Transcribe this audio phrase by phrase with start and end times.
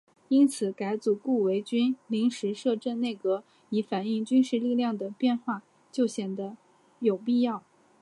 [0.29, 6.57] 因此改组顾维钧临时摄政内阁以反映军事力量的变化就显得
[7.01, 7.61] 有必要。